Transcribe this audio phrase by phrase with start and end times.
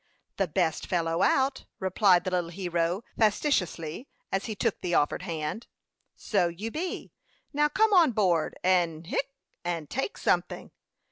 [0.37, 5.67] "The best fellow out," replied the little hero, facetiously, as he took the offered hand.
[6.15, 7.11] "So you be!
[7.53, 9.27] Now come on board, and hic
[9.63, 10.71] and take something."